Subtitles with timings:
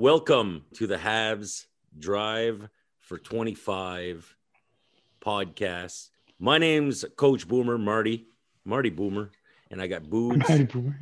[0.00, 4.34] Welcome to the Habs Drive for 25
[5.24, 6.08] podcast.
[6.40, 8.26] My name's Coach Boomer, Marty,
[8.64, 9.30] Marty Boomer,
[9.70, 10.50] and I got Boudz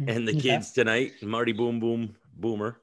[0.06, 1.12] and the kids tonight.
[1.22, 2.82] Marty Boom Boom Boomer.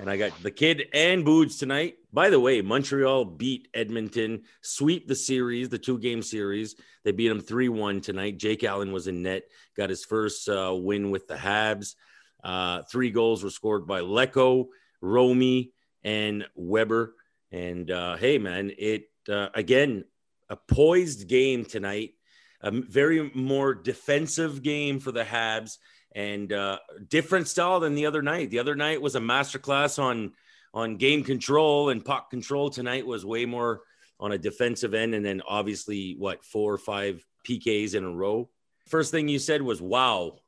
[0.00, 1.94] And I got the kid and Boudz tonight.
[2.12, 6.74] By the way, Montreal beat Edmonton, sweep the series, the two game series.
[7.04, 8.38] They beat them 3 1 tonight.
[8.38, 9.44] Jake Allen was in net,
[9.76, 11.94] got his first uh, win with the Habs.
[12.42, 14.66] Uh, three goals were scored by Lecco,
[15.00, 15.72] Romy,
[16.04, 17.14] and Weber.
[17.50, 20.04] And uh, hey, man, it uh, again,
[20.48, 22.14] a poised game tonight,
[22.60, 25.78] a very more defensive game for the Habs
[26.14, 26.78] and uh,
[27.08, 28.50] different style than the other night.
[28.50, 30.32] The other night was a masterclass on
[30.72, 32.70] on game control and puck control.
[32.70, 33.82] Tonight was way more
[34.18, 38.48] on a defensive end, and then obviously what four or five PKs in a row.
[38.88, 40.38] First thing you said was wow.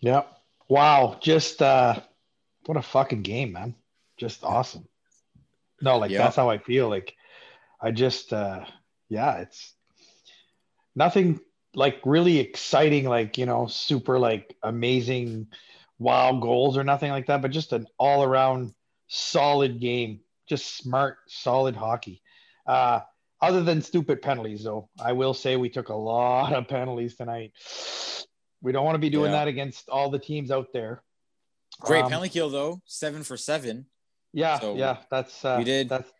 [0.00, 0.30] Yep.
[0.68, 1.18] Wow.
[1.20, 2.00] Just uh
[2.66, 3.74] what a fucking game, man.
[4.16, 4.86] Just awesome.
[5.80, 6.18] No, like Yeah.
[6.18, 6.88] that's how I feel.
[6.88, 7.14] Like
[7.80, 8.64] I just uh
[9.08, 9.74] yeah, it's
[10.94, 11.40] nothing
[11.74, 15.48] like really exciting, like you know, super like amazing
[15.98, 18.72] wow goals or nothing like that, but just an all around
[19.08, 20.20] solid game.
[20.48, 22.22] Just smart, solid hockey.
[22.66, 23.00] Uh
[23.40, 27.52] other than stupid penalties, though, I will say we took a lot of penalties tonight.
[28.62, 29.38] We don't want to be doing Yeah.
[29.44, 31.02] that against all the teams out there.
[31.80, 33.86] Great Um, penalty kill though, seven for seven.
[34.34, 36.10] Yeah, So yeah, that's uh, we did- That's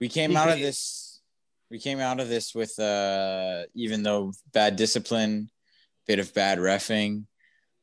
[0.00, 1.20] We came out of this.
[1.70, 5.50] We came out of this with uh, even though bad discipline,
[6.06, 7.24] bit of bad refing.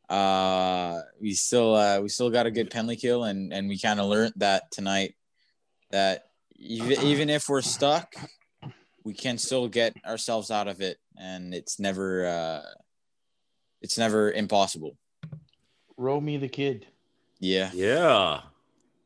[0.09, 3.99] Uh, we still uh, we still got a good penalty kill, and and we kind
[3.99, 5.15] of learned that tonight
[5.91, 6.25] that
[6.57, 8.13] even, even if we're stuck,
[9.03, 12.61] we can still get ourselves out of it, and it's never uh,
[13.81, 14.97] it's never impossible.
[15.97, 16.87] Romy the kid.
[17.39, 18.41] Yeah, Yeah,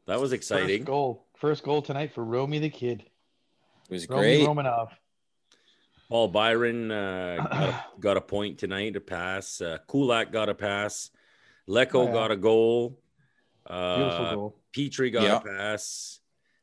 [0.08, 0.84] that was First exciting.
[0.84, 1.25] goal.
[1.38, 3.03] First goal tonight for Romy the kid.
[3.89, 4.48] it was Romy great.
[4.48, 4.89] Romanov.
[6.09, 9.60] Paul Byron uh, got, a, got a point tonight, a pass.
[9.61, 11.10] Uh, Kulak got a pass.
[11.67, 12.14] Lecco Oh, yeah.
[12.14, 12.99] got a goal.
[13.67, 14.55] Beautiful Uh, goal.
[14.73, 15.38] Petry got Yeah.
[15.38, 16.20] a pass.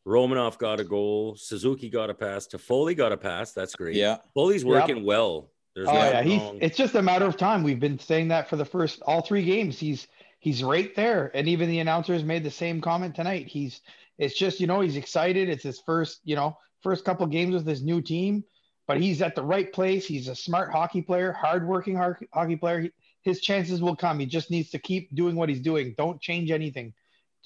[0.06, 1.36] Romanov got a goal.
[1.36, 2.47] Suzuki got a pass.
[2.47, 3.52] Toffoli got a pass.
[3.52, 3.97] That's great.
[3.97, 4.70] Yeah, Foley's Yeah.
[4.70, 5.50] working well.
[5.75, 7.62] There's Oh yeah, he's it's just a matter of time.
[7.62, 9.78] We've been saying that for the first all three games.
[9.78, 10.06] He's
[10.42, 11.30] he's right there.
[11.34, 13.47] And even the announcers made the same comment tonight.
[13.47, 13.80] He's
[14.19, 15.48] it's just, you know, he's excited.
[15.48, 18.44] It's his first, you know, first couple games with his new team,
[18.86, 20.04] but he's at the right place.
[20.04, 22.81] He's a smart hockey player, hardworking har- hockey player.
[22.81, 22.91] He,
[23.22, 24.19] his chances will come.
[24.19, 25.94] He just needs to keep doing what he's doing.
[25.97, 26.92] Don't change anything.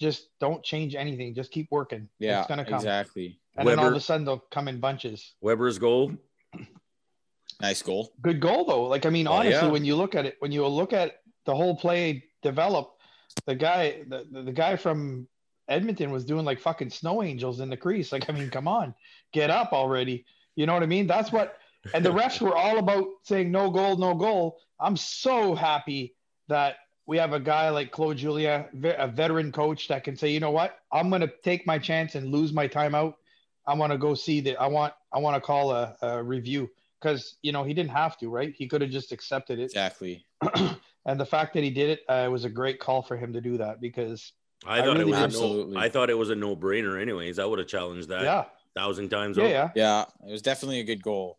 [0.00, 1.34] Just don't change anything.
[1.34, 2.08] Just keep working.
[2.18, 2.74] yeah, it's gonna come.
[2.76, 3.38] exactly.
[3.58, 5.34] And then all of a sudden they'll come in bunches.
[5.42, 6.12] Weber's goal.
[7.60, 8.12] Nice goal.
[8.20, 8.84] good goal though.
[8.84, 9.72] Like I mean, Oh, honestly, yeah.
[9.72, 12.92] when you look at it, when you look at the whole play develop,
[13.46, 15.26] the guy, the, the, guy from
[15.68, 18.12] Edmonton was doing like fucking snow angels in the crease.
[18.12, 18.94] Like I mean, come on,
[19.32, 20.24] get up already.
[20.54, 21.06] You know what I mean?
[21.06, 21.58] That's what.
[21.94, 24.58] And the refs were all about saying no goal, no goal.
[24.80, 26.16] I'm so happy
[26.48, 26.76] that
[27.06, 28.64] we have a guy like Claude Julien,
[28.98, 32.32] a veteran coach that can say, you know what, I'm gonna take my chance and
[32.32, 33.14] lose my timeout.
[33.66, 34.60] I want to go see that.
[34.60, 36.70] I want I want to call a, a review
[37.00, 38.54] because you know he didn't have to, right?
[38.56, 39.64] He could have just accepted it.
[39.64, 40.24] Exactly.
[41.06, 43.40] and the fact that he did it uh, was a great call for him to
[43.40, 44.32] do that because
[44.66, 45.74] I I thought really it was a Absolutely.
[45.74, 45.80] no.
[45.80, 47.00] I thought it was a no brainer.
[47.00, 48.46] Anyways, I would have challenged that yeah, a
[48.78, 49.38] thousand times.
[49.38, 49.52] yeah, over.
[49.52, 49.70] yeah.
[49.74, 51.38] Yeah, it was definitely a good goal.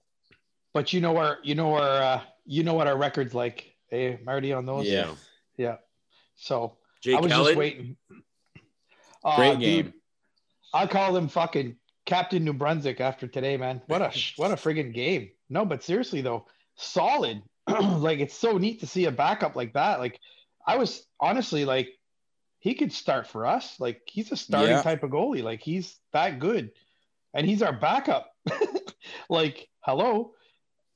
[0.74, 4.20] But you know our you know our uh, you know what our records like, hey
[4.24, 4.88] Marty on those.
[4.88, 5.12] Yeah.
[5.58, 5.76] yeah.
[6.38, 7.46] So Jake I was Allen.
[7.48, 7.98] just waiting.
[9.24, 9.94] Aw, Great dude, game.
[10.74, 13.82] I call him fucking Captain New Brunswick after today, man.
[13.88, 15.32] What a what a friggin' game.
[15.50, 16.46] No, but seriously though,
[16.76, 17.42] solid.
[18.00, 20.00] like it's so neat to see a backup like that.
[20.00, 20.20] Like
[20.66, 21.90] I was honestly like
[22.60, 23.80] he could start for us.
[23.80, 24.82] Like he's a starting Yeah.
[24.82, 25.44] type of goalie.
[25.44, 26.72] Like he's that good.
[27.34, 28.32] And he's our backup.
[29.30, 30.34] like, hello.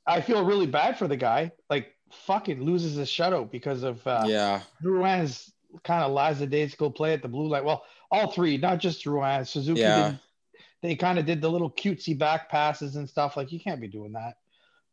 [0.07, 1.51] I feel really bad for the guy.
[1.69, 5.53] Like fucking loses his shutout because of uh yeah, Drouin's
[5.83, 7.63] kind of lackadaisical play at the blue light.
[7.63, 9.47] Well, all three, not just Drouin.
[9.47, 10.09] Suzuki Yeah.
[10.11, 10.19] did
[10.81, 13.37] they kind of did the little cutesy back passes and stuff.
[13.37, 14.37] Like you can't be doing that.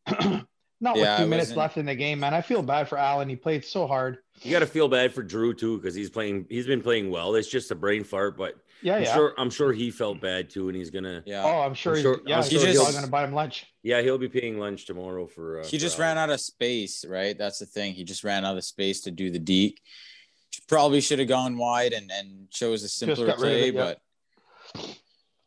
[0.80, 2.34] not Yeah, with two minutes left in the game, man.
[2.34, 3.28] I feel bad for Allen.
[3.28, 4.18] He played so hard.
[4.42, 6.46] You got to feel bad for Drew too because he's playing.
[6.48, 7.34] He's been playing well.
[7.34, 9.14] It's just a brain fart, but Yeah, I'm yeah.
[9.14, 9.34] sure.
[9.38, 11.22] I'm sure he felt bad too, and he's gonna.
[11.26, 11.42] yeah.
[11.44, 11.92] Oh, I'm sure.
[11.92, 13.66] I'm he's, sure- yeah, I'm he's sure probably he'll- going to buy him lunch.
[13.82, 15.60] Yeah, he'll be paying lunch tomorrow for.
[15.60, 16.08] Uh, he for just Allen.
[16.16, 17.36] ran out of space, right?
[17.36, 17.94] That's the thing.
[17.94, 19.80] He just ran out of space to do the deke.
[20.68, 23.80] Probably should have gone wide and, and chose a simpler got play, it, yeah.
[23.80, 24.00] but,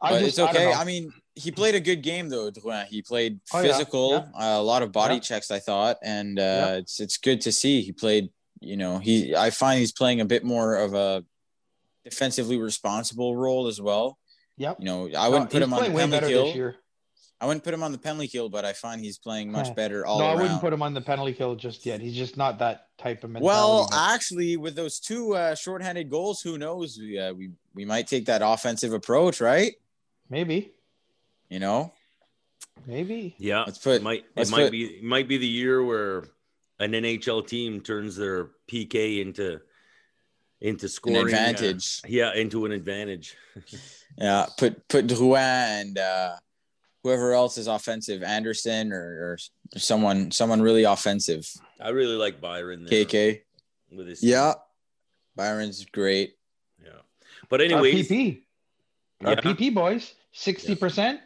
[0.02, 0.66] I but just, it's okay.
[0.66, 0.72] know.
[0.74, 2.50] I, mean, he played a good game though.
[2.52, 2.86] Drouin.
[2.88, 4.56] He played Oh, yeah, physical, yeah.
[4.58, 5.20] uh, a lot of body Yeah.
[5.22, 6.74] checks, I thought, and uh, Yeah.
[6.78, 7.82] it's it's good to see.
[7.82, 8.30] He played.
[8.64, 11.24] You know, he I find he's playing a bit more of a
[12.04, 14.18] defensively responsible role as well.
[14.58, 14.78] Yep.
[14.80, 16.46] You know, I wouldn't No, put him on the penalty kill.
[16.46, 16.76] this year.
[17.40, 20.06] I wouldn't put him on the penalty kill, but I find he's playing much better
[20.06, 20.38] all no, around.
[20.38, 22.00] I wouldn't put him on the penalty kill just yet.
[22.00, 23.48] He's just not that type of mentality.
[23.48, 27.00] well, but- actually, with those two uh, shorthanded goals, who knows?
[27.00, 29.74] We, uh, we we might take that offensive approach, right?
[30.32, 30.72] Maybe,
[31.50, 31.94] You know,
[32.88, 33.36] maybe.
[33.38, 35.84] Yeah, Let's put- it might let's it might put- be it might be the year
[35.84, 36.24] where
[36.80, 39.62] an NHL team turns their PK into
[40.62, 42.02] into an scoring uh, advantage.
[42.08, 43.36] yeah, into an advantage.
[44.18, 46.36] Yeah, put put Drouin and uh,
[47.02, 49.00] whoever else is offensive, Anderson or,
[49.32, 49.38] or
[49.80, 51.48] someone someone really offensive.
[51.80, 53.40] I really like Byron there KK.
[53.90, 54.56] with his Yeah,
[55.38, 56.36] Byron's great.
[56.84, 57.00] yeah.
[57.48, 58.42] But anyway, anyways, PP,
[59.26, 61.20] our yeah, PP boys, sixty percent.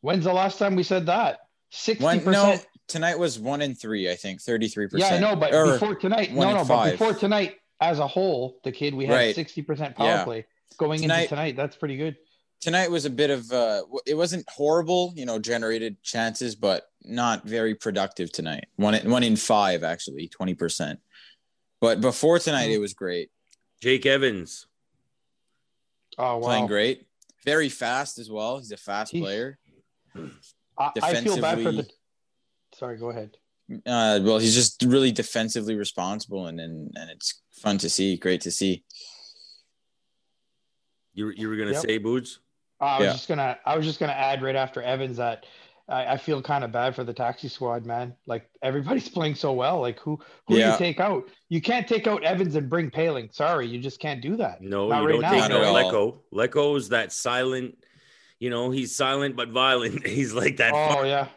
[0.00, 1.40] When's the last time we said that?
[1.70, 2.66] Sixty One no, percent.
[2.88, 4.10] tonight was one in three.
[4.10, 4.84] I think 33.
[4.84, 5.24] Yeah, percent.
[5.24, 6.68] I know, but before tonight, no, no, five.
[6.68, 9.34] but before tonight, as a whole, the kid we had Right.
[9.34, 10.24] sixty percent power Yeah.
[10.24, 10.46] play
[10.78, 11.56] going Tonight- into tonight.
[11.56, 12.16] That's pretty good.
[12.60, 17.44] tonight was a bit of uh it wasn't horrible you know generated chances but not
[17.44, 20.96] very productive tonight one in, one in five actually 20%
[21.82, 23.30] but before tonight it was great
[23.82, 24.66] Jake Evans.
[26.18, 27.05] Oh wow, playing great
[27.46, 29.58] very fast as well he's a fast He's- player
[30.78, 31.88] I, I feel bad for the.
[32.74, 33.36] Sorry, go ahead.
[33.86, 38.42] uh well he's just really defensively responsible and and, and it's fun to see great
[38.42, 38.84] to see
[41.14, 41.82] You, were- you were gonna Yep.
[41.82, 42.38] say Boudz?
[42.80, 43.12] I was Yeah.
[43.12, 45.46] just gonna I was just gonna add right after Evans that
[45.88, 48.14] I, I feel kind of bad for the taxi squad, man.
[48.26, 49.80] Like everybody's playing so well.
[49.80, 50.18] Like who
[50.48, 51.28] who do you take out?
[51.48, 53.32] You can't take out Evans and bring Poehling.
[53.34, 54.60] Sorry, you just can't do that.
[54.62, 55.30] No, Not you right don't now.
[55.30, 56.18] take Not no at Lecco.
[56.32, 57.78] Lecco's that silent,
[58.40, 60.04] you know, he's silent but violent.
[60.16, 60.72] He's like that.
[60.74, 61.06] Oh fart.
[61.06, 61.28] yeah,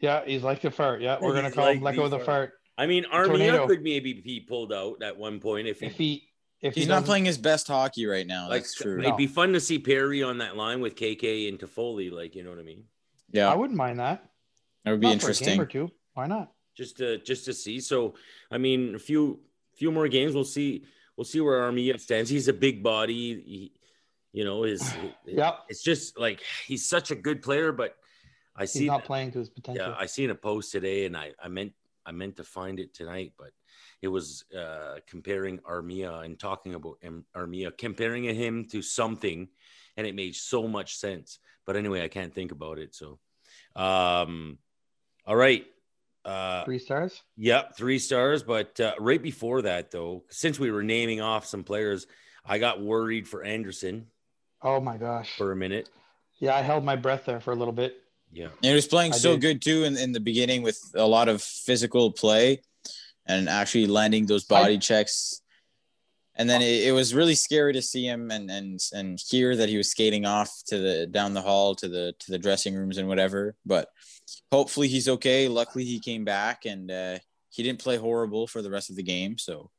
[0.00, 0.24] yeah.
[0.26, 1.00] He's like the fart.
[1.00, 2.50] Yeah, we're gonna He's call him like let go the of the fart.
[2.50, 2.52] fart.
[2.78, 3.66] I mean, Armia Tornado.
[3.68, 6.28] could maybe be pulled out at one point if he If he
[6.60, 8.62] if he's he not playing his best hockey right now like.
[8.62, 9.04] that's true No.
[9.04, 12.42] It'd be fun to see Perry on that line with KK and Toffoli, like you
[12.42, 12.84] know what I mean.
[13.40, 14.24] I wouldn't mind that.
[14.84, 15.90] that would be Not for a game interesting or two.
[16.14, 16.52] Why not?
[16.76, 17.80] Just to just to see.
[17.80, 18.14] So
[18.50, 19.40] I mean, a few
[19.74, 20.84] few more games, we'll see.
[21.16, 22.30] We'll see where Armia stands.
[22.30, 23.34] He's a big body.
[23.34, 23.72] He,
[24.32, 24.82] you know, his.
[25.26, 25.58] Yep.
[25.68, 27.96] It's just like he's such a good player, but
[28.56, 29.88] I see not playing to his potential.
[29.88, 31.72] Yeah, I seen a post today, and I, I meant
[32.04, 33.52] I meant to find it tonight, but
[34.02, 39.48] it was uh, comparing Armia and talking about Am- Armia, comparing him to something,
[39.96, 41.38] and it made so much sense.
[41.66, 42.94] But anyway, I can't think about it.
[42.94, 43.18] So,
[43.76, 44.58] um,
[45.26, 45.64] all right,
[46.24, 47.20] uh, Three stars.
[47.36, 48.42] Yep, three stars.
[48.42, 52.06] But uh, right before that, though, since we were naming off some players,
[52.44, 54.06] I got worried for Anderson
[54.62, 55.36] Oh my gosh.
[55.36, 55.88] for a minute.
[56.38, 57.96] Yeah, I held my breath there for a little bit.
[58.32, 59.40] Yeah, And he was playing I so did.
[59.42, 62.62] good too in, in the beginning with a lot of physical play
[63.26, 65.41] and actually landing those body checks.
[66.36, 69.68] And then it, it was really scary to see him and and and hear that
[69.68, 72.98] he was skating off to the down the hall to the to the dressing rooms
[72.98, 73.54] and whatever.
[73.66, 73.88] But
[74.50, 75.48] hopefully he's okay.
[75.48, 77.18] Luckily he came back and uh,
[77.50, 79.36] he didn't play horrible for the rest of the game.
[79.38, 79.70] So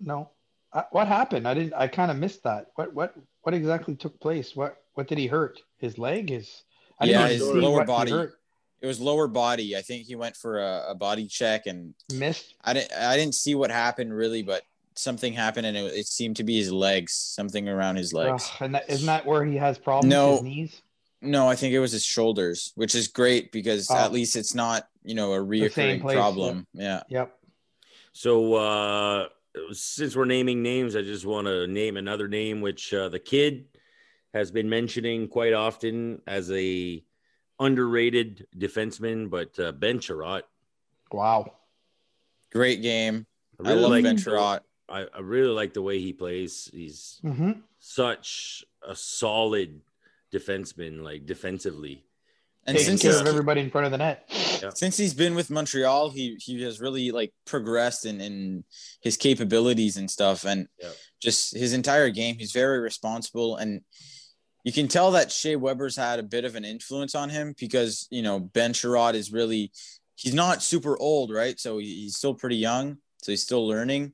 [0.00, 0.30] No.
[0.74, 1.46] I, what happened?
[1.46, 1.74] I didn't.
[1.74, 2.66] I kind of missed that.
[2.76, 4.56] What what what exactly took place?
[4.56, 5.60] What what did he hurt?
[5.78, 6.30] His leg?
[6.30, 6.62] His
[6.98, 8.12] I Yeah, his lower body.
[8.12, 9.76] it was lower body.
[9.76, 12.54] I think he went for a, a body check and missed.
[12.64, 14.62] I didn't I didn't see what happened really, but
[14.98, 18.48] something happened and it, it seemed to be his legs, something around his legs.
[18.54, 20.10] Ugh, and that, isn't that where he has problems?
[20.10, 20.32] No.
[20.34, 20.82] His knees.
[21.20, 23.96] No, I think it was his shoulders, which is great because Oh.
[23.96, 26.66] at least it's not, you know, a reoccurring place, problem.
[26.74, 27.02] Yeah.
[27.08, 27.32] Yep.
[28.12, 29.28] So uh
[29.72, 33.66] since we're naming names, I just want to name another name which uh, the kid
[34.32, 37.04] has been mentioning quite often as a
[37.60, 40.42] underrated defenseman, but uh, Ben Chiarot.
[41.12, 41.52] Wow.
[42.50, 43.26] Great game.
[43.64, 44.60] I I, love like Ben Sherratt.
[44.92, 46.70] I, I really like the way he plays.
[46.72, 49.80] He's hmm such a solid
[50.32, 52.04] defenseman, like defensively.
[52.66, 54.24] And Taking since care of everybody in front of the net.
[54.74, 58.64] since he's been with Montreal, he he has really like progressed in, in
[59.02, 60.44] his capabilities and stuff.
[60.44, 60.90] And Yeah.
[61.20, 63.56] just his entire game, he's very responsible.
[63.56, 63.80] And
[64.62, 68.06] you can tell that Shea Weber's had a bit of an influence on him because,
[68.10, 69.72] you know, Ben Sherrod is really,
[70.14, 71.58] he's not super old, right?
[71.58, 72.98] So he's still pretty young.
[73.22, 74.12] So he's still learning,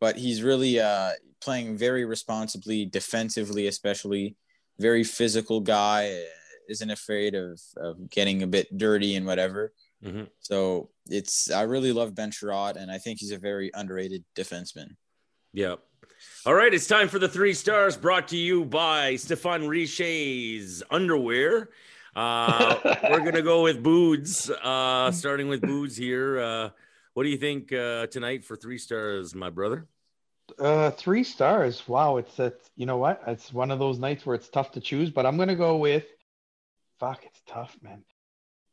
[0.00, 4.36] but he's really uh, playing very responsibly, defensively, especially.
[4.78, 6.24] Very physical guy, uh,
[6.68, 9.72] isn't afraid of, of getting a bit dirty and whatever.
[10.04, 10.28] Mhm.
[10.40, 14.96] So it's, I really love Ben Sherrod, and I think he's a very underrated defenseman.
[15.52, 15.80] Yep.
[16.44, 21.70] All right, it's time for the three stars brought to you by Stéphane Richer's underwear.
[22.14, 22.78] Uh,
[23.10, 24.50] we're gonna go with Boudz.
[24.50, 26.40] Uh, starting with Boudz here.
[26.40, 26.70] Uh,
[27.16, 29.86] what do you think uh, tonight for three stars, my brother?
[30.58, 31.88] Uh, three stars.
[31.88, 32.60] Wow, it's that.
[32.76, 33.22] You know what?
[33.26, 36.04] It's one of those nights where it's tough to choose, but I'm gonna go with.
[37.00, 38.04] Fuck, it's tough, man.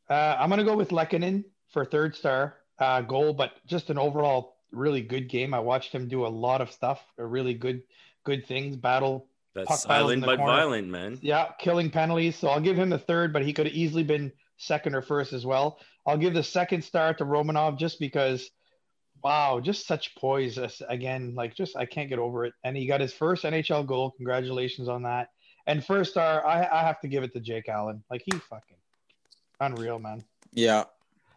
[0.09, 4.57] Uh, I'm gonna go with Lehkonen for third star uh, goal, but just an overall
[4.73, 5.53] really good game.
[5.53, 7.83] I watched him do a lot of stuff, a really good,
[8.25, 8.75] good things.
[8.75, 9.29] Battle.
[9.55, 10.51] That's puck silent but corner.
[10.51, 11.17] violent, man.
[11.21, 12.35] Yeah, killing penalties.
[12.35, 15.31] So I'll give him the third, but he could have easily been second or first
[15.31, 15.79] as well.
[16.05, 18.49] I'll give the second star to Romanov just because,
[19.23, 21.33] wow, just such poise As- again.
[21.35, 22.53] Like, just I can't get over it.
[22.63, 24.11] And he got his first NHL goal.
[24.11, 25.29] Congratulations on that.
[25.65, 28.03] And first star, I, I have to give it to Jake Allen.
[28.11, 28.75] Like, he fucking
[29.61, 30.23] unreal, man.
[30.51, 30.83] Yeah.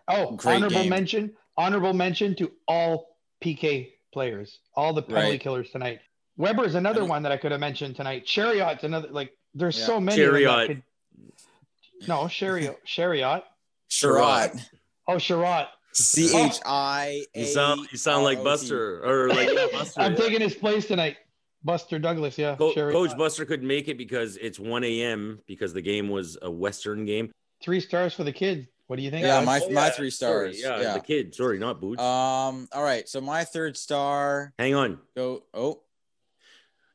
[0.09, 0.91] Oh, Great honorable game.
[0.91, 5.41] mention, honorable mention to all PK players, all the penalty Right.
[5.41, 6.01] killers tonight.
[6.37, 8.27] Weber's another one that I could have mentioned tonight.
[8.27, 9.87] Chariot's another like there's Yeah.
[9.87, 10.21] so many.
[10.23, 10.67] of them that Chariot.
[10.67, 12.85] could- No, Chariot.
[12.85, 13.43] Chariot.
[13.91, 14.61] Sherrod.
[15.09, 15.69] Oh, Chariot.
[15.93, 17.41] C H I A.
[17.41, 18.51] You sound you sound like R O T.
[18.51, 20.01] Buster or like Buster.
[20.01, 21.17] I'm taking his place tonight.
[21.65, 22.55] Buster Douglas, yeah.
[22.57, 22.93] Co- Chariot.
[22.93, 25.41] Coach Buster couldn't make it because it's 1 a.m.
[25.47, 27.33] because the game was a Western game.
[27.63, 28.69] Three stars for the kids.
[28.89, 29.25] What do you think?
[29.27, 30.63] Yeah, my Oh, my yeah, three sorry, stars.
[30.63, 30.93] Yeah, Yeah.
[30.95, 31.35] the kid.
[31.35, 31.99] Sorry, not Boudz.
[31.99, 32.69] Um.
[32.73, 33.09] All right.
[33.09, 34.99] So my third star Hang on.
[35.17, 35.43] go.
[35.55, 35.81] Oh.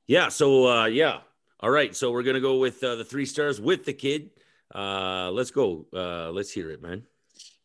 [0.08, 0.30] Yeah.
[0.30, 1.20] So uh, yeah.
[1.60, 1.96] All right.
[1.96, 4.30] So we're gonna go with uh, the three stars with the kid.
[4.74, 5.86] Uh, let's go.
[5.94, 7.04] Uh, let's hear it, man.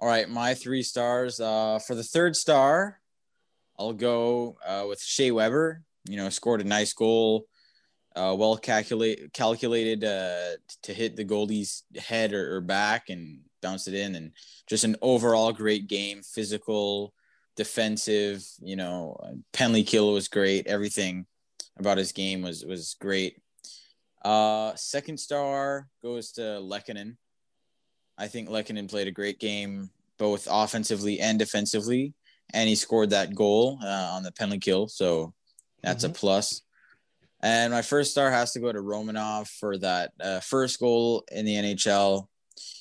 [0.00, 0.28] All right.
[0.28, 1.40] My three stars.
[1.40, 3.00] Uh, for the third star,
[3.78, 5.82] I'll go uh, with Shea Weber.
[6.08, 7.46] You know, scored a nice goal.
[8.14, 13.88] Uh, well calculate calculated uh, to hit the goalie's head or, or back and bounce
[13.88, 14.32] it in, and
[14.66, 16.22] just an overall great game.
[16.22, 17.12] Physical,
[17.56, 18.42] defensive.
[18.60, 19.18] You know,
[19.52, 20.66] penalty kill was great.
[20.66, 21.26] Everything
[21.78, 23.42] about his game was was great.
[24.26, 27.16] Uh, second star goes to Lehkonen.
[28.18, 32.12] I think Lehkonen played a great game, both offensively and defensively,
[32.52, 34.88] and he scored that goal uh, on the penalty kill.
[34.88, 35.33] So
[35.80, 36.62] that's a plus.
[37.40, 41.45] And my first star has to go to Romanov for that uh, first goal in
[41.45, 42.26] the NHL.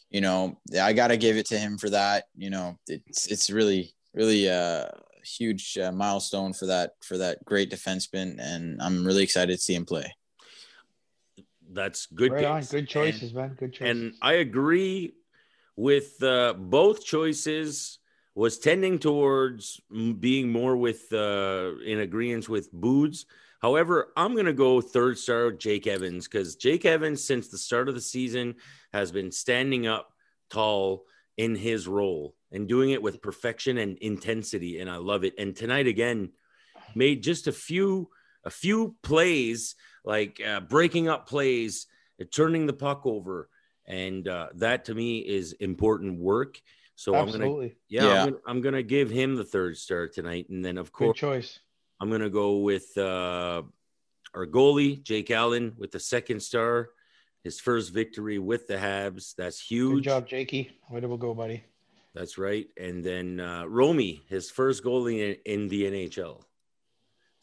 [0.10, 2.24] You know, I got to give it to him for that.
[2.36, 4.92] You know, it's it's really really a
[5.24, 9.75] huge uh, milestone for that for that great defenseman, and I'm really excited to see
[9.75, 10.12] him play.
[11.75, 12.32] That's good.
[12.32, 12.62] right on.
[12.63, 13.55] Good And- choices, man.
[13.60, 13.91] Good choices.
[14.01, 15.13] And I agree
[15.75, 18.00] with uh, both choices.
[18.38, 19.79] Was tending towards
[20.20, 23.24] being more with uh, in agreement with Boudz.
[23.62, 27.88] However, I'm going to go third star Jake Evans because Jake Evans, since the start
[27.88, 28.55] of the season,
[28.91, 30.12] has been standing up
[30.50, 31.05] tall
[31.38, 35.36] in his role and doing it with perfection and intensity, and I love it.
[35.38, 36.34] And tonight again,
[36.94, 38.10] made just a few
[38.44, 39.75] a few plays
[40.06, 41.88] like uh, breaking up plays,
[42.22, 43.50] uh, turning the puck over,
[43.86, 46.62] and uh, that to me is important work.
[46.96, 47.76] So I'm gonna Absolutely.
[47.90, 48.10] yeah, Yeah.
[48.22, 51.18] I'm, gonna, I'm gonna give him the third star tonight, and then of Good course
[51.18, 51.60] choice.
[52.00, 53.64] I'm gonna go with uh,
[54.34, 56.90] our goalie Jake Allen with the second star,
[57.44, 59.36] his first victory with the Habs.
[59.36, 59.90] That's huge.
[59.90, 60.04] Good huge.
[60.06, 60.72] job, Jakey.
[60.90, 61.64] Way to go, buddy.
[62.14, 62.68] That's right.
[62.78, 66.44] And then uh, Romy, his first goalie in, in the NHL.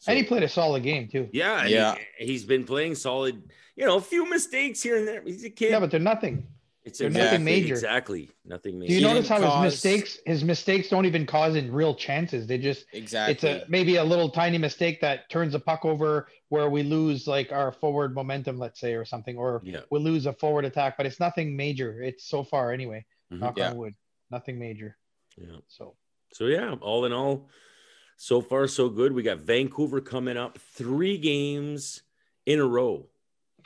[0.03, 1.29] So- and he played a solid game too.
[1.31, 1.95] yeah, Yeah.
[2.19, 3.41] he, he's been playing solid.
[3.77, 5.21] You know, a few mistakes here and there.
[5.21, 5.71] He's a kid.
[5.71, 6.45] Yeah, but they're nothing.
[6.83, 7.73] it's they're exactly, nothing major.
[7.73, 8.89] Exactly, nothing major.
[8.89, 11.95] Do you He notice how didn't his mistakes his mistakes don't even cause in real
[11.95, 12.45] chances?
[12.47, 13.33] They just Exactly.
[13.33, 17.25] it's a maybe a little tiny mistake that turns the puck over where we lose
[17.25, 19.79] like our forward momentum, let's say, or something, or Yeah.
[19.89, 22.03] we lose a forward attack, but it's nothing major.
[22.03, 23.05] It's so far anyway.
[23.31, 23.39] Mhm.
[23.39, 23.69] Knock Yeah.
[23.69, 23.93] on wood.
[24.29, 24.97] Nothing major.
[25.37, 25.59] Yeah.
[25.69, 25.95] So
[26.33, 27.47] So yeah, all in all,
[28.23, 29.11] so far so good.
[29.11, 32.03] We got Vancouver coming up, three games
[32.45, 33.05] in a row.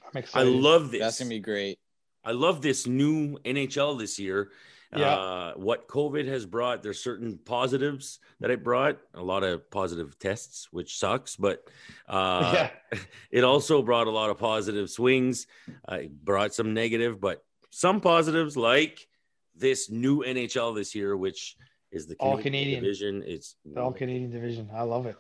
[0.04, 0.50] I'm excited.
[0.50, 1.00] I love this.
[1.00, 1.78] That's gonna be great.
[2.24, 4.50] I love this new NHL this year.
[4.96, 5.14] Yeah.
[5.14, 10.18] Uh, what COVID has brought, there's certain positives that it brought, a lot of positive
[10.18, 11.64] tests, which sucks, but
[12.10, 13.00] uh, yeah.
[13.30, 15.46] it also brought a lot of positive swings.
[15.88, 19.08] Uh, it brought some negative, but some positives like
[19.56, 21.58] this new NHL this year, which
[21.98, 22.44] is the All Canadian
[22.82, 22.84] Canadian.
[22.84, 23.24] division.
[23.26, 24.70] It's The all Canadian division.
[24.74, 25.16] I love it.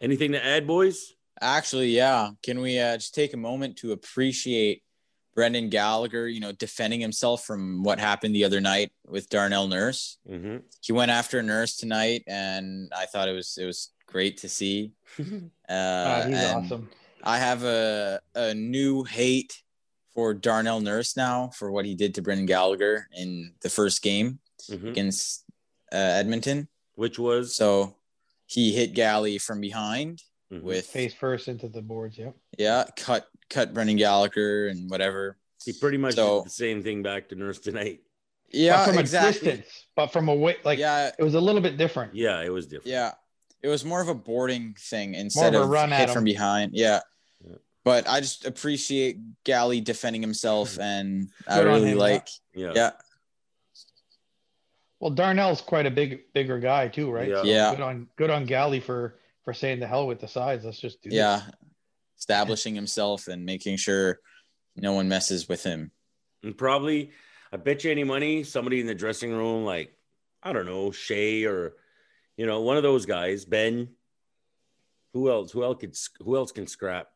[0.00, 1.14] anything to add, boys?
[1.40, 2.30] Actually, yeah.
[2.42, 4.82] Can we uh, just take a moment to appreciate
[5.34, 10.16] Brendan Gallagher, you know, defending himself from what happened the other night with Darnell Nurse?
[10.30, 10.58] Mm-hmm.
[10.80, 14.92] He went after Nurse tonight, and I thought it was it was great to see.
[15.68, 16.88] Uh, Ah, he's and awesome.
[17.24, 19.62] I have a a new hate
[20.14, 24.38] for Darnell Nurse now for what he did to Brendan Gallagher in the first game
[24.70, 24.90] Mhm.
[24.90, 25.44] against
[25.96, 26.68] Edmonton.
[26.94, 27.96] Which was So
[28.46, 30.22] he hit Galley from behind
[30.52, 30.62] Mhm.
[30.62, 32.16] with Face first into the boards.
[32.18, 32.34] Yep.
[32.58, 35.36] yeah, cut cut Brendan Gallagher and whatever.
[35.64, 38.00] he pretty much so- did the same thing back to Nurse tonight.
[38.52, 39.48] Yeah, but from exactly.
[39.50, 42.14] a distance, but from a way, like yeah, it was a little bit different.
[42.14, 42.86] Yeah, it was different.
[42.88, 43.12] yeah.
[43.62, 46.14] it was more of a boarding thing instead of a of, run at hit him.
[46.14, 46.72] from behind.
[46.74, 47.00] Yeah.
[47.44, 47.56] Yeah.
[47.82, 52.28] But I just appreciate Galley defending himself, and I Good on really like.
[52.54, 52.72] Yeah.
[52.76, 52.90] Yeah,
[55.00, 57.28] Well, Darnell's quite a big, bigger guy too, right?
[57.28, 57.36] Yeah.
[57.36, 57.70] So Yeah.
[57.72, 60.64] Good on, good on Galley for for saying the hell with the size.
[60.64, 61.10] Let's just do.
[61.10, 61.16] this.
[61.16, 61.42] yeah,
[62.18, 64.18] establishing himself and making sure
[64.74, 65.92] no one messes with him.
[66.42, 67.10] And probably,
[67.52, 69.96] I bet you any money, somebody in the dressing room, like,
[70.42, 71.74] I don't know, Shea or,
[72.36, 73.88] you know, one of those guys, Ben.
[75.12, 75.52] Who else?
[75.52, 75.96] Who else could?
[76.24, 77.08] Who else can scrap?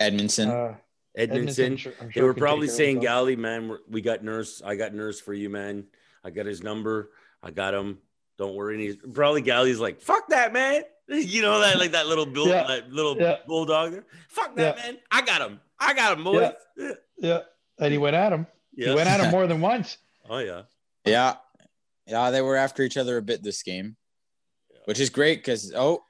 [0.00, 0.48] Edmundson.
[0.48, 0.76] Uh,
[1.16, 1.78] Edmundson.
[1.78, 3.14] sure- I'm they sure were can probably take care of saying, himself.
[3.20, 4.60] "Galley, man, we got nurse.
[4.64, 5.86] I got nurse for you, man.
[6.24, 7.10] I got his number.
[7.42, 7.98] I got him.
[8.38, 12.06] Don't worry." And he's probably Galley's like, "Fuck that, man." You know that like that
[12.06, 12.66] little bull, Yeah.
[12.66, 13.36] that little Yeah.
[13.46, 13.92] bulldog.
[13.92, 14.04] there?
[14.30, 14.82] Fuck that, Yeah.
[14.92, 14.98] man.
[15.10, 15.60] I got him.
[15.78, 16.52] I got him, boys.
[16.78, 16.92] Yeah.
[17.18, 17.40] Yeah,
[17.78, 18.46] and he went at him.
[18.74, 19.98] He went at him more than once.
[20.30, 20.62] Oh yeah.
[21.04, 21.34] Yeah.
[22.06, 23.96] Yeah, they were after each other a bit this game,
[24.86, 26.04] which is great because, oh,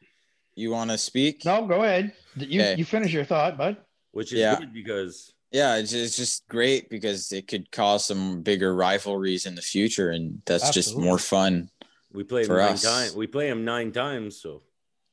[0.54, 1.44] you want to speak?
[1.44, 2.12] No, go ahead.
[2.36, 2.76] You Okay.
[2.78, 3.76] you finish your thought, bud.
[4.12, 4.60] Which is Yeah.
[4.60, 9.54] good because Yeah, it's, it's just great because it could cause some bigger rivalries in
[9.54, 11.70] the future, and that's just more fun.
[12.12, 13.14] we play him For nine times.
[13.14, 14.40] We play him nine times.
[14.42, 14.62] So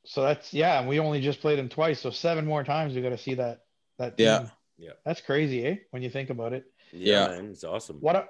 [0.04, 3.02] So that's yeah, and we only just played them twice, so seven more times we
[3.02, 3.60] got to see that
[3.98, 4.14] that.
[4.18, 4.38] Yeah.
[4.38, 4.50] team.
[4.78, 4.86] Yeah.
[4.88, 5.76] yeah, That's crazy, eh?
[5.90, 6.64] When you think about it.
[6.92, 7.36] yeah, Yeah.
[7.36, 7.98] man, it's awesome.
[8.00, 8.24] What I,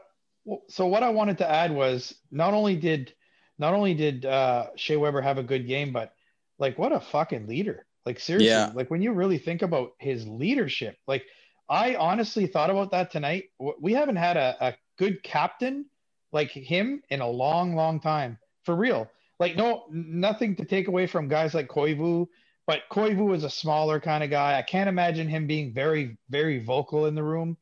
[0.69, 3.15] so what I wanted to add was not only did
[3.59, 6.13] not only did uh Shea Weber have a good game, but
[6.59, 7.87] like what a fucking leader.
[8.05, 8.71] Like seriously, Yeah.
[8.75, 11.25] like when you really think about his leadership, like
[11.69, 13.45] I honestly thought about that tonight.
[13.81, 15.87] We haven't had a, a good captain
[16.33, 18.39] like him in a long, long time.
[18.65, 19.11] For real.
[19.41, 22.29] Like no nothing to take away from guys like Koivu,
[22.67, 24.57] but Koivu is a smaller kind of guy.
[24.57, 27.57] I can't imagine him being very, very vocal in the room.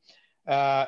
[0.47, 0.87] Uh,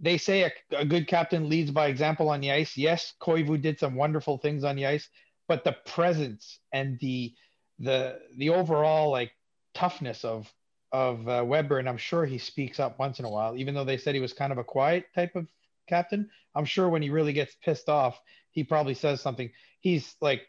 [0.00, 2.76] they say a, a good captain leads by example on the ice.
[2.76, 5.08] Yes, Koivu did some wonderful things on the ice,
[5.46, 7.32] but the presence and the
[7.78, 9.32] the the overall like
[9.72, 10.52] toughness of
[10.94, 13.82] of uh, Weber, and I'm sure he speaks up once in a while, even though
[13.82, 15.48] they said he was kind of a quiet type of
[15.88, 16.30] captain.
[16.54, 18.20] I'm sure when he really gets pissed off,
[18.52, 19.50] he probably says something.
[19.80, 20.42] He's like,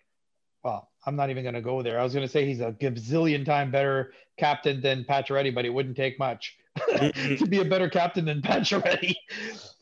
[0.63, 1.99] well, I'm not even going to go there.
[1.99, 5.71] I was going to say he's a gazillion time better captain than Pacioretty, but it
[5.71, 6.55] wouldn't take much
[6.89, 9.15] to be a better captain than Pacioretty.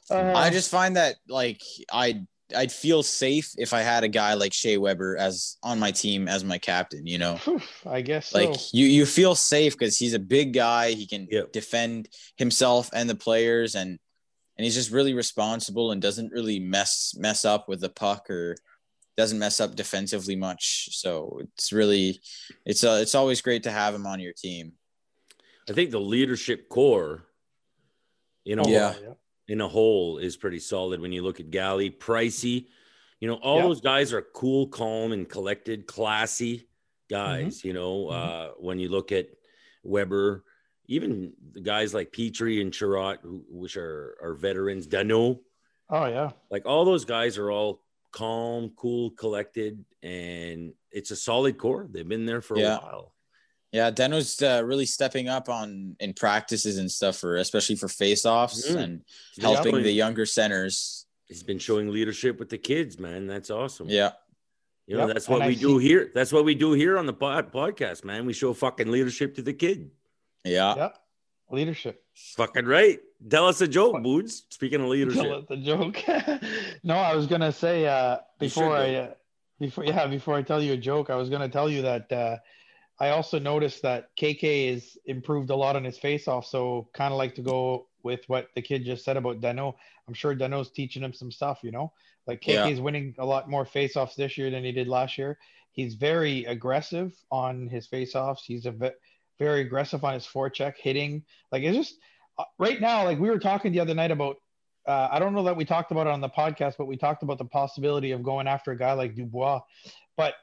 [0.09, 4.33] Uh, I just find that like I'd I'd feel safe if I had a guy
[4.35, 7.05] like Shea Weber as on my team as my captain.
[7.07, 7.39] You know,
[7.85, 8.39] I guess so.
[8.39, 10.91] like you you feel safe because he's a big guy.
[10.91, 11.51] He can Yep.
[11.51, 13.99] defend himself and the players, and
[14.57, 18.55] and he's just really responsible and doesn't really mess mess up with the puck or
[19.15, 20.89] doesn't mess up defensively much.
[20.91, 22.19] So it's really
[22.65, 24.73] it's uh, it's always great to have him on your team.
[25.69, 27.23] I think the leadership core,
[28.43, 28.93] you know, Yeah.
[29.47, 32.67] In a hole is pretty solid when you look at Galley, Pricey.
[33.19, 33.63] You know, all Yeah.
[33.63, 36.67] those guys are cool, calm, and collected, classy
[37.09, 37.57] guys.
[37.59, 37.67] Mm-hmm.
[37.67, 38.11] You know, Mhm.
[38.13, 39.27] uh, when you look at
[39.83, 40.45] Weber,
[40.87, 45.41] even the guys like Petry and Chiarot, who, which are, are veterans, Dano,
[45.89, 46.31] Oh yeah.
[46.49, 51.87] like all those guys are all calm, cool, collected, and it's a solid core.
[51.89, 52.77] They've been there for Yeah.
[52.77, 53.12] a while.
[53.73, 58.69] Yeah, Deno's uh, really stepping up on in practices and stuff for especially for face-offs
[58.69, 58.75] Mhm.
[58.77, 59.01] and
[59.41, 61.05] helping showing- the younger centers.
[61.27, 63.25] He's been showing leadership with the kids, man.
[63.27, 63.89] That's awesome.
[63.89, 64.11] Yeah,
[64.85, 66.11] You know, Yep, that's what and I we do see- here.
[66.13, 68.25] That's what we do here on the pod- podcast, man.
[68.25, 69.89] We show fucking leadership to the kid.
[70.43, 70.75] yeah.
[70.75, 70.97] Yep.
[71.51, 72.03] Leadership.
[72.35, 72.99] Fucking right.
[73.29, 74.41] Tell us a joke, Boudz.
[74.49, 75.25] Speaking of Tell leadership.
[75.25, 75.97] it the joke.
[76.83, 79.13] no, I was gonna say uh, You should, before I uh,
[79.59, 82.37] before yeah before I tell you a joke, I was gonna tell you that uh,
[83.03, 86.45] I also noticed that KK is improved a lot on his face off.
[86.45, 89.75] So kind of like to go with what the kid just said about Dano.
[90.07, 91.59] I'm sure Dano's teaching him some stuff.
[91.63, 91.91] You know,
[92.27, 92.67] like KK Yeah.
[92.67, 95.37] is winning a lot more face offs this year than he did last year.
[95.73, 98.45] He's very aggressive on his face offs.
[98.45, 98.91] He's a ve-
[99.37, 101.25] very aggressive on his forecheck hitting.
[101.51, 101.99] Like it's just
[102.37, 104.37] uh, right now, like we were talking the other night about.
[104.85, 107.23] Uh, I don't know that we talked about it on the podcast, but we talked
[107.23, 109.61] about the possibility of going after a guy like Dubois.
[110.15, 110.35] But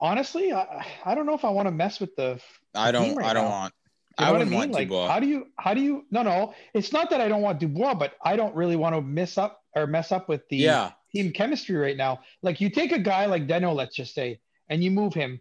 [0.00, 2.40] honestly, I, I don't know if I want to mess with the.
[2.74, 3.14] I don't.
[3.16, 3.50] right I don't now.
[3.50, 3.74] want.
[4.18, 4.58] You I know I wouldn't mean?
[4.58, 5.08] want like, Dubois.
[5.08, 5.46] how do you?
[5.58, 6.04] How do you?
[6.10, 6.54] No, no.
[6.72, 9.60] It's not that I don't want Dubois, but I don't really want to mess up
[9.74, 12.20] or mess up with the yeah, team chemistry right now.
[12.42, 15.40] Like you take a guy like Deno, let's just say, and you move him.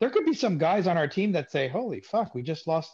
[0.00, 2.90] There could be some guys on our team that say, "Holy fuck, we just lost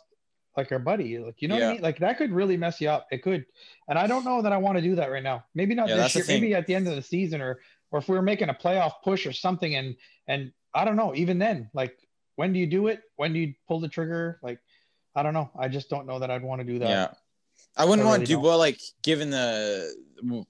[0.56, 1.82] like our buddy." Like you know what I mean?
[1.82, 3.06] Like that could really mess you up.
[3.12, 3.46] It could,
[3.88, 5.44] and I don't know that I want to do that right now.
[5.54, 6.24] Maybe not Yeah, this year.
[6.26, 7.60] Maybe at the end of the season, or
[7.92, 9.96] or if we were making a playoff push or something, and
[10.26, 11.14] and I don't know.
[11.14, 11.96] Even then, like
[12.36, 13.02] when do you do it?
[13.16, 14.38] When do you pull the trigger?
[14.42, 14.58] Like
[15.14, 15.50] I don't know.
[15.58, 16.88] I just don't know that I'd want to do that.
[16.88, 17.08] yeah.
[17.76, 18.42] I wouldn't I want really don't.
[18.42, 19.92] Dubois like given the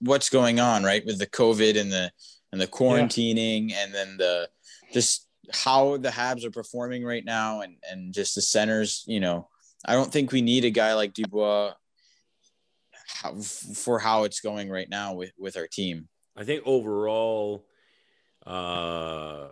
[0.00, 2.10] what's going on right with the COVID and the
[2.52, 4.48] and the quarantining and then the
[4.92, 9.48] just how the Habs are performing right now and and just the centers, you know,
[9.84, 11.72] I don't think we need a guy like Dubois
[13.06, 16.08] how, for how it's going right now with with our team.
[16.36, 17.66] I think overall,
[18.46, 19.48] uh,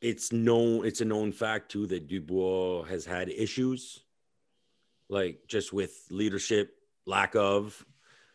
[0.00, 4.00] it's known it's a known fact too that Dubois has had issues,
[5.08, 6.74] like just with leadership,
[7.06, 7.84] lack of,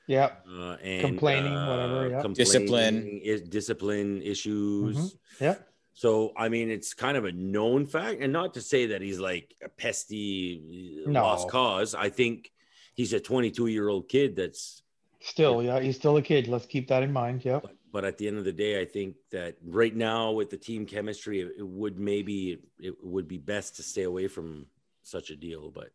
[0.08, 0.32] Yeah.
[0.50, 2.22] uh, and Complaining, uh, whatever, yeah.
[2.22, 3.22] complaining, Discipline.
[3.24, 4.98] is discipline issues.
[4.98, 5.18] Mhm.
[5.40, 5.56] Yeah.
[5.94, 9.20] So I mean, it's kind of a known fact, and not to say that he's
[9.20, 11.22] like a pesty No.
[11.22, 11.94] lost cause.
[11.94, 12.52] I think
[12.96, 14.82] he's a 22 year old kid that's
[15.24, 16.48] Still, yeah, he's still a kid.
[16.48, 17.46] Let's keep that in mind.
[17.46, 17.68] Yep.
[17.92, 20.58] But, but at the end of the day, I think that right now with the
[20.58, 24.66] team chemistry, it, it would maybe it would be best to stay away from
[25.04, 25.70] such a deal.
[25.72, 25.90] But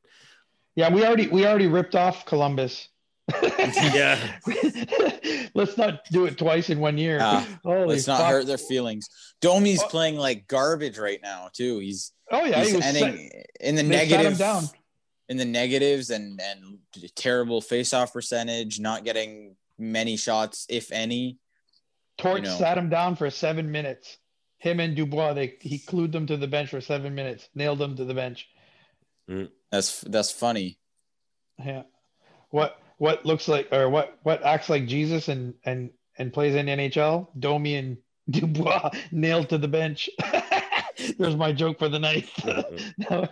[0.75, 2.89] Yeah, we already we already ripped off Columbus.
[3.59, 4.19] Yeah.
[5.55, 7.19] Let's not do it twice in one year.
[7.21, 8.29] Uh, Let's not fuck.
[8.31, 9.09] hurt their feelings.
[9.41, 9.89] Domi's Oh.
[9.89, 11.79] playing like garbage right now too.
[11.81, 13.31] He's Oh yeah, he's he was ending
[13.61, 14.65] in the they negative down.
[15.29, 16.79] in the negatives and and
[17.15, 21.39] terrible face-off percentage, not getting many shots if any.
[22.18, 22.57] Torch you know.
[22.57, 24.18] sat him down for seven minutes.
[24.59, 27.96] Him and Dubois, they he clued them to the bench for seven minutes, nailed them
[27.96, 28.48] to the bench.
[29.31, 30.79] Mm, that's that's funny.
[31.59, 31.83] Yeah.
[32.50, 36.66] What what looks like or what what acts like Jesus and and and plays in
[36.66, 37.29] NHL?
[37.38, 37.98] Domi and
[38.31, 40.09] Dubois nailed to the bench.
[41.18, 42.31] There's my joke for the night.
[43.11, 43.29] no,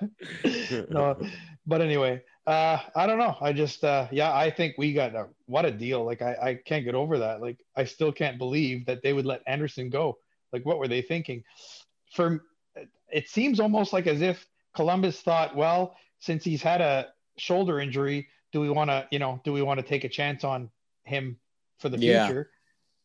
[0.91, 1.19] no,
[1.67, 3.37] but anyway, uh, I don't know.
[3.41, 6.05] I just, uh, yeah, I think we got a, what a deal.
[6.05, 7.41] Like, I, I can't get over that.
[7.41, 10.19] Like, I still can't believe that they would let Anderson go.
[10.53, 11.43] Like, what were they thinking?
[12.13, 12.45] For
[13.11, 18.29] it seems almost like as if Columbus thought, well, since he's had a shoulder injury,
[18.53, 20.71] do we want to, you know, do we want to take a chance on
[21.05, 21.39] him
[21.79, 22.27] for the Yeah.
[22.27, 22.51] future?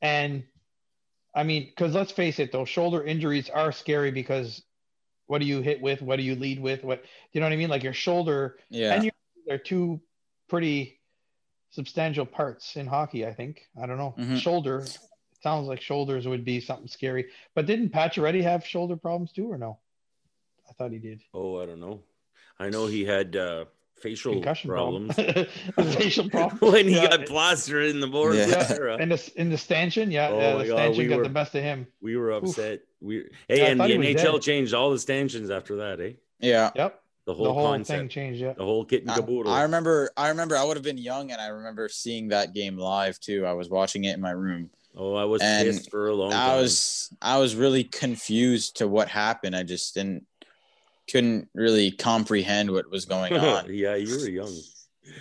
[0.02, 0.44] And
[1.34, 4.64] I mean, because let's face it, though, shoulder injuries are scary because
[5.28, 6.02] what do you hit with?
[6.02, 6.84] What do you lead with?
[6.84, 7.70] What you know what I mean?
[7.70, 8.94] Like your shoulder Yeah.
[8.94, 9.14] and your
[9.50, 10.00] they're two
[10.48, 11.00] pretty
[11.72, 13.26] substantial parts in hockey.
[13.26, 13.64] I think.
[13.82, 14.16] I don't know.
[14.18, 14.38] Mhm.
[14.40, 14.98] Shoulder it
[15.42, 17.26] sounds like shoulders would be something scary.
[17.56, 19.80] But didn't Pacioretty have shoulder problems too, or no?
[20.70, 21.22] I thought he did.
[21.34, 22.02] oh, I don't know.
[22.60, 23.66] I know he had uh,
[24.02, 25.48] facial Concussion problems problem.
[25.94, 26.72] facial problem.
[26.74, 27.08] when he Yeah.
[27.08, 28.36] got plastered in the board.
[28.36, 28.48] Yeah.
[28.80, 31.18] Yeah, in the in the stanchion, yeah, Oh yeah, my the God, stanchion we got
[31.18, 31.88] were- the best of him.
[32.02, 32.82] We were upset.
[33.02, 34.42] We hey, Yeah, and thought the NHL dead.
[34.42, 36.14] changed all the stanchions after that, eh?
[36.40, 36.70] Yeah.
[36.76, 38.42] Yep, The whole, the whole concept, thing changed.
[38.42, 39.52] Yeah, the whole kit and caboodle.
[39.52, 42.76] I remember I remember I would have been young and I remember seeing that game
[42.76, 43.46] live too.
[43.46, 44.72] I was watching it in my room.
[44.98, 46.40] oh, I was and pissed for a long time.
[46.50, 49.56] I was I was really confused to what happened.
[49.56, 50.26] I just didn't
[51.08, 53.72] couldn't really comprehend what was going on.
[53.72, 54.56] yeah, you were young.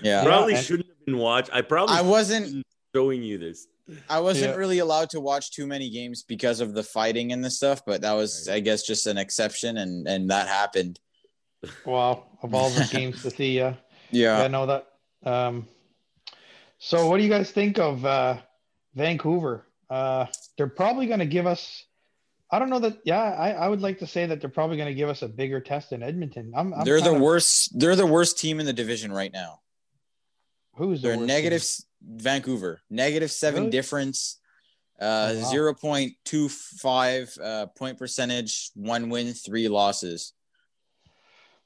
[0.03, 0.25] Yeah.
[0.25, 1.51] Probably and- shouldn't have been watched.
[1.53, 3.67] I probably I wasn't showing you this.
[4.09, 4.57] I wasn't Yeah.
[4.57, 8.01] really allowed to watch too many games because of the fighting and the stuff, but
[8.03, 8.57] that was Right.
[8.57, 10.99] I guess just an exception and and that happened.
[11.85, 13.75] Wow, of all the games to see, yeah.
[14.11, 14.39] Yeah.
[14.43, 14.87] I know that.
[15.25, 15.67] Um,
[16.79, 18.39] so, what do you guys think of uh,
[18.95, 19.67] Vancouver?
[19.91, 21.85] Uh, they're probably going to give us.
[22.51, 22.99] I don't know that.
[23.05, 25.29] Yeah, I, I would like to say that they're probably going to give us a
[25.29, 26.53] bigger test in Edmonton.
[26.57, 29.61] I'm, I'm they're the kinda- worst they're the worst team in the division right now.
[30.77, 31.85] Who's the They're worst negative team?
[32.21, 33.71] Vancouver, negative seven Really?
[33.73, 34.39] difference,
[35.01, 35.51] uh, Oh, wow.
[35.51, 40.33] zero point two five uh, point percentage, one win, three losses.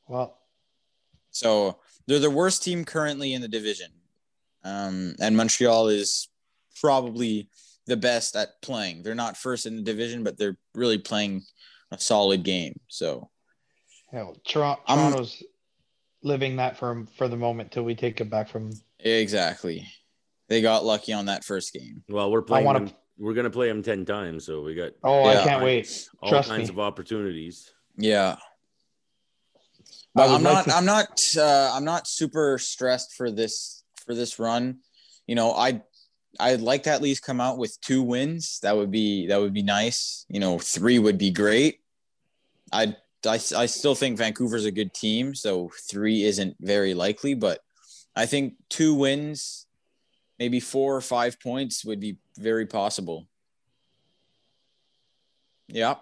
[0.08, 0.38] Well,
[1.30, 3.90] So they're the worst team currently in the division,
[4.64, 6.28] um, and Montreal is
[6.80, 7.48] probably
[7.86, 9.02] the best at playing.
[9.02, 11.42] They're not first in the division, but they're really playing
[11.90, 12.78] a solid game.
[12.88, 13.30] So
[14.10, 15.42] hell, Toronto, I'm- Toronto's
[16.22, 18.70] living that for for the moment till we take it back from.
[18.98, 19.86] exactly,
[20.48, 22.04] they got lucky on that first game.
[22.08, 22.66] Well, we're playing.
[22.66, 26.08] wanna- them- we're gonna play them ten times, so we got Oh, I can't wait.
[26.20, 26.74] all Trust kinds me.
[26.74, 27.72] of opportunities.
[27.96, 28.36] Yeah.
[30.14, 30.64] I But would I'm like not.
[30.64, 31.20] to- I'm not.
[31.36, 34.78] Uh, I'm not super stressed for this for this run.
[35.26, 35.82] You know, I
[36.40, 38.58] I'd like to at least come out with two wins.
[38.62, 40.26] That would be that would be nice.
[40.28, 41.80] You know, three would be great.
[42.72, 47.34] I I, I still think Vancouver's a good team, so three isn't very likely.
[47.34, 47.60] But
[48.16, 49.66] I think two wins,
[50.38, 53.28] maybe four or five points, would be very possible.
[55.68, 55.94] Yeah.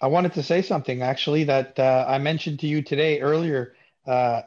[0.00, 3.74] I wanted to say something actually that uh, I mentioned to you today earlier,
[4.06, 4.42] uh,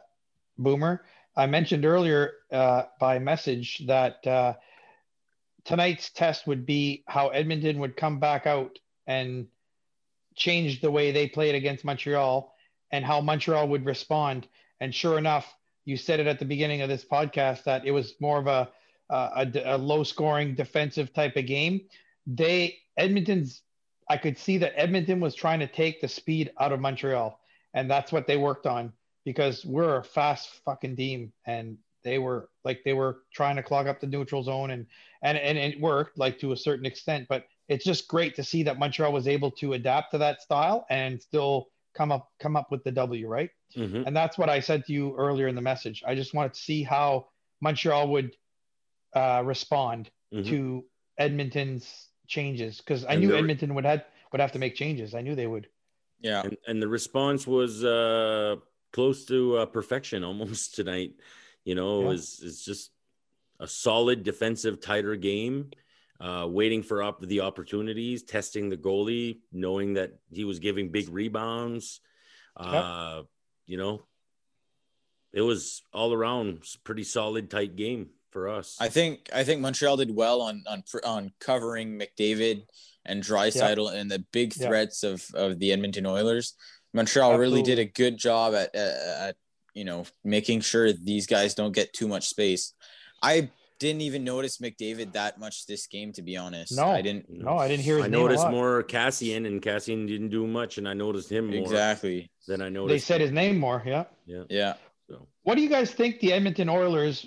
[0.58, 1.04] Boomer.
[1.36, 4.54] I mentioned earlier uh, by message that uh,
[5.64, 9.48] tonight's test would be how Edmonton would come back out and
[10.36, 12.54] change the way they played against Montreal
[12.92, 14.46] and how Montreal would respond.
[14.80, 15.52] And sure enough,
[15.84, 18.68] you said it at the beginning of this podcast that it was more of a,
[19.08, 21.82] a, a low scoring defensive type of game.
[22.26, 23.62] They, Edmonton's
[24.10, 27.38] I could see that Edmonton was trying to take the speed out of Montreal,
[27.74, 28.92] and that's what they worked on
[29.24, 33.86] because we're a fast fucking team, and they were like they were trying to clog
[33.86, 34.86] up the neutral zone, and
[35.22, 38.64] and and it worked like to a certain extent, but it's just great to see
[38.64, 42.72] that Montreal was able to adapt to that style and still come up come up
[42.72, 43.50] with the W, right?
[43.76, 44.04] Mhm.
[44.08, 46.02] And that's what I said to you earlier in the message.
[46.04, 47.28] I just wanted to see how
[47.60, 48.36] Montreal would
[49.14, 50.46] uh, respond Mhm.
[50.46, 50.84] to
[51.18, 55.14] Edmonton's changes because I And knew there- Edmonton would have would have to make changes.
[55.14, 55.66] I knew they would.
[56.20, 56.42] Yeah.
[56.44, 58.56] and, and the response was uh,
[58.92, 61.14] close to uh, perfection almost tonight.
[61.64, 62.08] You know, it Yeah.
[62.08, 62.90] was it's just
[63.58, 65.70] a solid defensive, tighter game.
[66.20, 71.08] Uh, waiting for op- the opportunities, testing the goalie, knowing that he was giving big
[71.08, 72.00] rebounds.
[72.56, 73.22] Uh,
[73.66, 74.02] You know,
[75.32, 78.76] it was all around pretty solid, tight game for us.
[78.80, 82.62] I think I think Montreal did well on on on covering McDavid
[83.06, 84.66] and Draisaitl and the big Yeah.
[84.68, 86.54] threats of of the Edmonton Oilers.
[86.92, 89.36] Montreal really did a good job at, at at
[89.74, 92.74] you know making sure these guys don't get too much space.
[93.22, 96.76] I didn't even notice McDavid that much this game, to be honest.
[96.76, 96.88] No.
[96.88, 98.52] I didn't No, I didn't hear his I name a noticed lot.
[98.52, 102.30] more Kassian, and Kassian didn't do much, and I noticed him more exactly.
[102.46, 102.74] than I noticed.
[102.88, 103.06] They noticed.
[103.06, 103.82] said his name more.
[103.86, 104.04] Yeah.
[104.26, 104.42] yeah.
[104.50, 104.74] Yeah.
[105.08, 107.24] So What do you guys think the Edmonton Oilers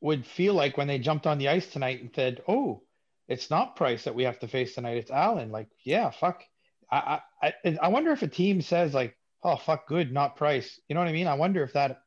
[0.00, 2.82] would feel like when they jumped on the ice tonight and said, "Oh,
[3.28, 6.42] it's not Price that we have to face tonight; it's Allen." Like, yeah, fuck.
[6.90, 10.94] I I I- wonder if a team says like, "Oh, fuck, good, not Price." You
[10.94, 11.26] know what I mean?
[11.26, 12.00] I wonder if that.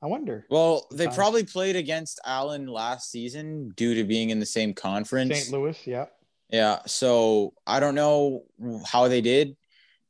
[0.00, 0.46] I wonder.
[0.48, 5.36] Well, they probably played against Allen last season due to being in the same conference.
[5.36, 5.52] St.
[5.52, 6.06] Louis, yeah.
[6.50, 8.44] Yeah, so I don't know
[8.86, 9.56] how they did.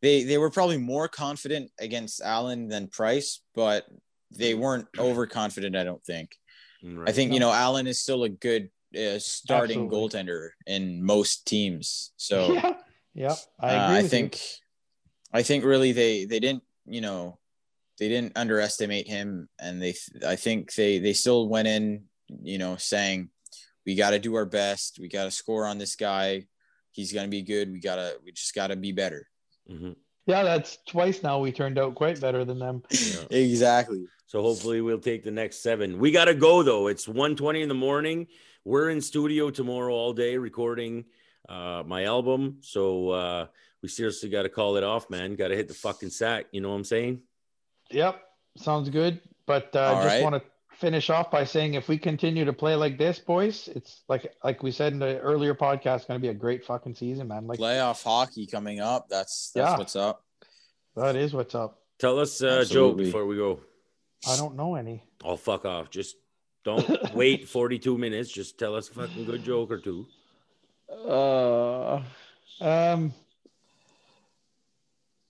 [0.02, 3.86] They they were probably more confident against Allen than Price, but
[4.30, 5.74] they weren't overconfident.
[5.74, 6.36] I don't think.
[6.82, 7.08] Right.
[7.08, 9.96] I think you know Allen is still a good uh, starting Absolutely.
[9.96, 12.12] goaltender in most teams.
[12.16, 12.74] So yeah,
[13.14, 13.34] yeah.
[13.60, 13.88] I uh.
[13.90, 14.40] I with think
[15.32, 17.38] I think really they they didn't you know
[17.98, 19.94] they didn't underestimate him, and they
[20.26, 22.04] I think they they still went in
[22.42, 23.30] you know saying
[23.84, 26.46] we got to do our best, we got to score on this guy.
[26.92, 27.72] He's gonna be good.
[27.72, 29.26] We gotta we just gotta be better.
[29.70, 29.96] Mhm.
[30.28, 30.34] You.
[30.34, 31.38] yeah, that's twice now.
[31.38, 32.82] We turned out quite better than them.
[32.90, 33.24] Yeah.
[33.30, 34.04] exactly.
[34.26, 35.98] So hopefully we'll take the next seven.
[35.98, 36.88] We got to go though.
[36.88, 38.26] It's 1.20 in the morning.
[38.64, 41.06] We're in studio tomorrow all day recording
[41.48, 42.58] uh, my album.
[42.60, 43.46] So uh,
[43.82, 45.34] we seriously got to call it off, man.
[45.34, 46.46] Got to hit the fucking sack.
[46.52, 47.22] You know what I'm saying?
[47.90, 48.20] Yep,
[48.56, 49.20] sounds good.
[49.46, 50.22] But uh, All just right.
[50.22, 50.42] want to
[50.78, 54.62] finish off by saying if we continue to play like this, boys, it's like like
[54.62, 57.46] we said in the earlier podcast, going to be a great fucking season, man.
[57.46, 59.08] Like Playoff hockey coming up.
[59.08, 59.78] That's that's Yeah.
[59.78, 60.24] what's up.
[60.96, 61.80] that is what's up.
[61.98, 63.60] Tell us a joke before we go.
[64.28, 65.02] I don't know any.
[65.24, 65.90] Oh, fuck off.
[65.90, 66.16] Just
[66.64, 68.30] don't wait 42 minutes.
[68.30, 70.06] Just tell us a fucking good joke or two.
[70.90, 72.02] Uh,
[72.60, 73.12] um,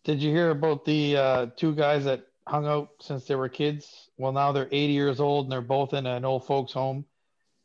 [0.05, 4.11] did you hear about the uh, two guys that hung out since they were kids?
[4.17, 7.05] Well, now they're 80 years old and they're both in an old folks' home,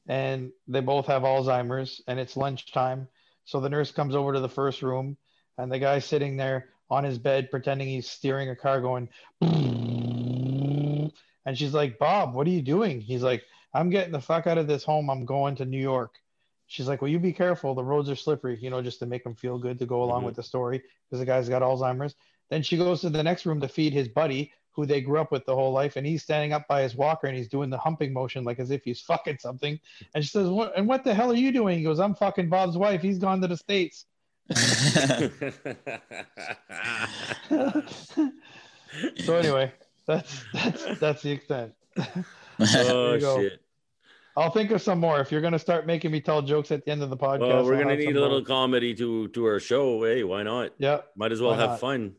[0.08, 3.08] and they both have Alzheimer's, and it's lunchtime.
[3.46, 5.18] So the nurse comes over to the first room,
[5.58, 9.10] and the guy's sitting there on his bed pretending he's steering a car, going.
[11.46, 13.02] And she's like, Bob, what are you doing?
[13.02, 13.44] He's like,
[13.74, 15.10] I'm getting the fuck out of this home.
[15.10, 16.16] I'm going to New York.
[16.68, 17.76] She's like, Well, you be careful.
[17.76, 20.22] The roads are slippery, you know, just to make him feel good to go along
[20.22, 20.26] Mhm.
[20.28, 22.16] with the story because the guy's got Alzheimer's.
[22.50, 25.32] Then she goes to the next room to feed his buddy who they grew up
[25.32, 25.96] with the whole life.
[25.96, 28.72] And he's standing up by his walker and he's doing the humping motion like as
[28.72, 29.80] if he's fucking something.
[30.16, 31.78] And she says, what, And what the hell are you doing?
[31.78, 33.02] He goes, I'm fucking Bob's wife.
[33.02, 34.06] He's gone to the States.
[39.24, 39.72] so anyway,
[40.06, 41.74] that's that's that's the extent.
[42.60, 43.60] oh, shit.
[44.36, 45.20] I'll think of some more.
[45.20, 47.64] If you're gonna start making me tell jokes at the end of the podcast, Well,
[47.66, 48.46] we're going to need a little more.
[48.46, 50.04] comedy to, to our show.
[50.04, 50.72] Hey, why not?
[50.80, 51.80] Yeah, Might as well have not?
[51.80, 52.16] fun.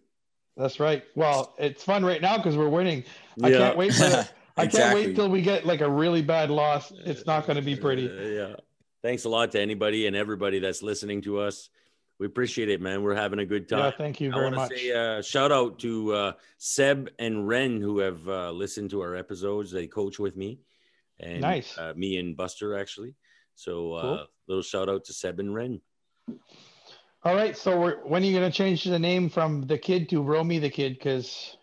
[0.56, 1.02] That's right.
[1.14, 3.04] Well, it's fun right now because we're winning.
[3.36, 3.46] Yeah.
[3.46, 6.50] I can't wait for the, I can't wait till we get like a really bad
[6.50, 6.92] loss.
[7.04, 8.08] It's not going to be pretty.
[8.08, 8.56] Uh, yeah.
[9.02, 11.68] Thanks a lot to anybody and everybody that's listening to us.
[12.20, 13.02] We appreciate it, man.
[13.02, 13.80] We're having a good time.
[13.80, 14.70] Yeah, thank you I very want much.
[14.70, 19.00] to say uh, shout out to uh, Seb and Ren who have uh, listened to
[19.00, 19.72] our episodes.
[19.72, 20.60] They coach with me,
[21.18, 21.76] and Nice.
[21.76, 23.14] uh, me and Buster actually.
[23.56, 24.26] So uh, Cool.
[24.46, 25.80] little shout out to Seb and Ren.
[27.24, 30.08] All right, so we're, when are you going to change the name from the kid
[30.10, 30.94] to Romy the kid?
[30.98, 31.56] Because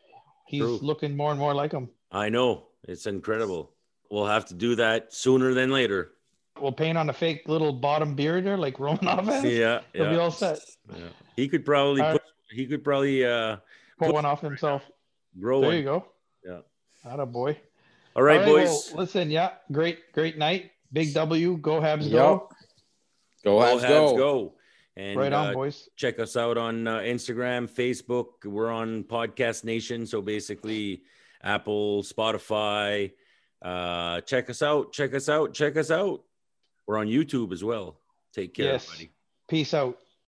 [0.47, 0.80] he's True.
[0.82, 1.89] looking more and more like him.
[2.12, 3.71] I know it's incredible.
[4.10, 6.13] We'll have to do that sooner than later.
[6.60, 9.43] We'll paint on a fake little bottom beard there, like Romanov has.
[9.45, 10.60] Yeah, He'll be all set.
[10.89, 11.06] yeah.
[11.36, 12.21] He could probably All put,
[12.52, 13.58] he could probably uh,
[14.00, 14.82] Pull one off himself.
[15.39, 15.78] grow There one.
[15.78, 16.06] you go.
[16.45, 16.60] Yeah.
[17.06, 17.58] Not a boy.
[18.15, 18.89] All right, boys.
[18.93, 20.71] well, listen, yeah, great, great night.
[20.91, 21.56] Big W.
[21.58, 22.12] Go Habs, Yep.
[22.12, 22.50] go.
[23.45, 24.17] Go Go Habs, Habs, go.
[24.17, 24.54] go.
[25.01, 25.89] And right on, uh, boys.
[25.95, 28.45] check us out on uh, Instagram, Facebook.
[28.45, 30.05] We're on Podcast Nation.
[30.05, 31.01] So basically,
[31.43, 33.11] Apple, Spotify.
[33.61, 34.93] Uh, check us out.
[34.93, 35.53] Check us out.
[35.55, 36.21] Check us out.
[36.85, 37.97] We're on YouTube as well.
[38.33, 38.85] Take care, Yes.
[38.85, 39.11] everybody.
[39.49, 39.97] Peace out.